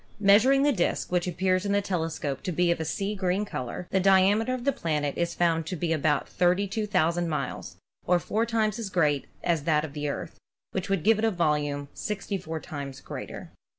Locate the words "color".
3.45-3.87